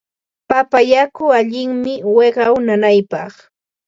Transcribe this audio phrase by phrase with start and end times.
[0.49, 3.33] Papa yaku allinmi wiqaw nanaypaq.